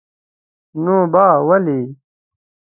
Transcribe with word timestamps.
نو 0.83 0.95
با 1.13 1.25
ولي? 1.47 1.81